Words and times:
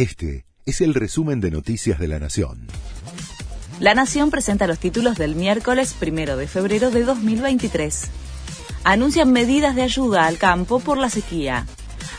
Este 0.00 0.46
es 0.64 0.80
el 0.80 0.94
resumen 0.94 1.42
de 1.42 1.50
Noticias 1.50 1.98
de 1.98 2.08
la 2.08 2.18
Nación. 2.18 2.68
La 3.80 3.94
Nación 3.94 4.30
presenta 4.30 4.66
los 4.66 4.78
títulos 4.78 5.18
del 5.18 5.36
miércoles 5.36 5.92
primero 5.92 6.38
de 6.38 6.46
febrero 6.46 6.90
de 6.90 7.02
2023. 7.02 8.04
Anuncian 8.84 9.30
medidas 9.30 9.76
de 9.76 9.82
ayuda 9.82 10.26
al 10.26 10.38
campo 10.38 10.80
por 10.80 10.96
la 10.96 11.10
sequía. 11.10 11.66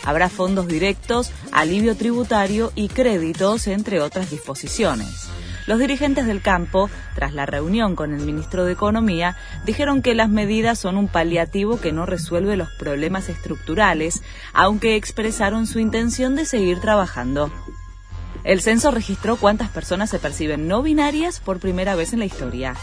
Habrá 0.03 0.29
fondos 0.29 0.67
directos, 0.67 1.31
alivio 1.51 1.95
tributario 1.95 2.71
y 2.75 2.87
créditos, 2.87 3.65
entre 3.65 3.99
otras 3.99 4.29
disposiciones. 4.29 5.31
Los 5.67 5.79
dirigentes 5.79 6.25
del 6.25 6.41
campo, 6.41 6.89
tras 7.15 7.33
la 7.33 7.45
reunión 7.45 7.95
con 7.95 8.13
el 8.13 8.25
ministro 8.25 8.65
de 8.65 8.73
Economía, 8.73 9.35
dijeron 9.65 10.01
que 10.01 10.15
las 10.15 10.27
medidas 10.27 10.79
son 10.79 10.97
un 10.97 11.07
paliativo 11.07 11.79
que 11.79 11.91
no 11.91 12.05
resuelve 12.05 12.57
los 12.57 12.69
problemas 12.71 13.29
estructurales, 13.29 14.23
aunque 14.53 14.95
expresaron 14.95 15.67
su 15.67 15.79
intención 15.79 16.35
de 16.35 16.45
seguir 16.45 16.79
trabajando. 16.79 17.51
El 18.43 18.61
censo 18.61 18.89
registró 18.89 19.35
cuántas 19.35 19.69
personas 19.69 20.09
se 20.09 20.17
perciben 20.17 20.67
no 20.67 20.81
binarias 20.81 21.39
por 21.39 21.59
primera 21.59 21.93
vez 21.95 22.11
en 22.13 22.19
la 22.19 22.25
historia. 22.25 22.75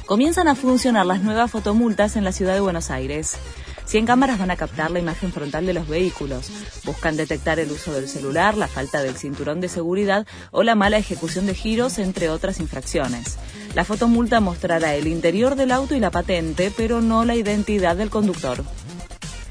Comienzan 0.05 0.47
a 0.47 0.55
funcionar 0.55 1.05
las 1.05 1.21
nuevas 1.21 1.52
fotomultas 1.52 2.16
en 2.16 2.23
la 2.23 2.31
ciudad 2.31 2.53
de 2.53 2.59
Buenos 2.59 2.89
Aires. 2.91 3.38
100 3.85 4.05
cámaras 4.05 4.39
van 4.39 4.52
a 4.52 4.55
captar 4.55 4.89
la 4.89 4.99
imagen 4.99 5.31
frontal 5.31 5.66
de 5.66 5.73
los 5.73 5.88
vehículos. 5.88 6.49
Buscan 6.83 7.16
detectar 7.16 7.59
el 7.59 7.71
uso 7.71 7.93
del 7.93 8.08
celular, 8.08 8.58
la 8.58 8.67
falta 8.67 9.02
del 9.02 9.16
cinturón 9.16 9.61
de 9.61 9.69
seguridad 9.69 10.25
o 10.52 10.63
la 10.63 10.75
mala 10.75 10.97
ejecución 10.97 11.45
de 11.45 11.53
giros, 11.53 11.99
entre 11.99 12.30
otras 12.30 12.59
infracciones. 12.59 13.38
La 13.75 13.85
fotomulta 13.85 14.39
mostrará 14.39 14.95
el 14.95 15.08
interior 15.08 15.55
del 15.55 15.71
auto 15.71 15.95
y 15.95 15.99
la 15.99 16.11
patente, 16.11 16.71
pero 16.75 17.02
no 17.02 17.25
la 17.25 17.36
identidad 17.36 17.95
del 17.95 18.09
conductor. 18.09 18.63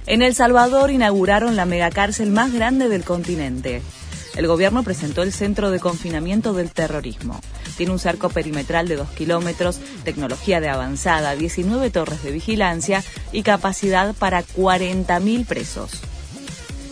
En 0.06 0.22
El 0.22 0.34
Salvador 0.34 0.90
inauguraron 0.90 1.56
la 1.56 1.66
megacárcel 1.66 2.30
más 2.30 2.52
grande 2.52 2.88
del 2.88 3.04
continente. 3.04 3.82
El 4.36 4.46
gobierno 4.46 4.82
presentó 4.82 5.22
el 5.22 5.32
Centro 5.32 5.70
de 5.70 5.80
Confinamiento 5.80 6.52
del 6.52 6.70
Terrorismo. 6.70 7.40
Tiene 7.76 7.92
un 7.92 7.98
cerco 7.98 8.28
perimetral 8.28 8.88
de 8.88 8.96
2 8.96 9.10
kilómetros, 9.10 9.80
tecnología 10.04 10.60
de 10.60 10.68
avanzada, 10.68 11.34
19 11.34 11.90
torres 11.90 12.22
de 12.22 12.30
vigilancia 12.30 13.02
y 13.32 13.42
capacidad 13.42 14.14
para 14.14 14.44
40.000 14.44 15.46
presos. 15.46 15.90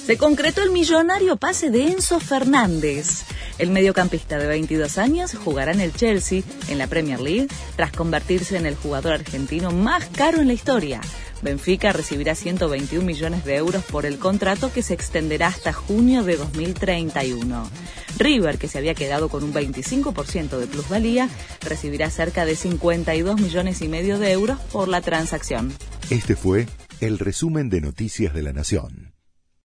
Se 0.04 0.16
concretó 0.16 0.62
el 0.62 0.70
millonario 0.70 1.36
pase 1.36 1.70
de 1.70 1.92
Enzo 1.92 2.18
Fernández. 2.18 3.24
El 3.58 3.70
mediocampista 3.70 4.38
de 4.38 4.46
22 4.46 4.96
años 4.96 5.34
jugará 5.44 5.72
en 5.72 5.80
el 5.80 5.92
Chelsea, 5.92 6.42
en 6.68 6.78
la 6.78 6.86
Premier 6.86 7.20
League, 7.20 7.48
tras 7.76 7.92
convertirse 7.92 8.56
en 8.56 8.64
el 8.64 8.74
jugador 8.74 9.12
argentino 9.12 9.70
más 9.70 10.06
caro 10.06 10.40
en 10.40 10.46
la 10.46 10.54
historia. 10.54 11.02
Benfica 11.42 11.92
recibirá 11.92 12.34
121 12.34 13.04
millones 13.04 13.44
de 13.44 13.56
euros 13.56 13.84
por 13.84 14.06
el 14.06 14.18
contrato 14.18 14.72
que 14.72 14.82
se 14.82 14.94
extenderá 14.94 15.48
hasta 15.48 15.72
junio 15.72 16.22
de 16.24 16.36
2031. 16.36 17.70
River, 18.18 18.58
que 18.58 18.68
se 18.68 18.78
había 18.78 18.94
quedado 18.94 19.28
con 19.28 19.44
un 19.44 19.52
25% 19.52 20.58
de 20.58 20.66
plusvalía, 20.66 21.28
recibirá 21.60 22.10
cerca 22.10 22.44
de 22.44 22.56
52 22.56 23.40
millones 23.40 23.82
y 23.82 23.88
medio 23.88 24.18
de 24.18 24.32
euros 24.32 24.58
por 24.72 24.88
la 24.88 25.00
transacción. 25.00 25.72
Este 26.10 26.36
fue 26.36 26.66
el 27.00 27.18
resumen 27.18 27.68
de 27.70 27.80
Noticias 27.80 28.34
de 28.34 28.42
la 28.42 28.52
Nación. 28.52 29.17